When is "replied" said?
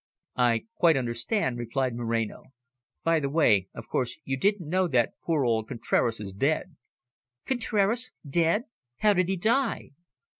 1.59-1.93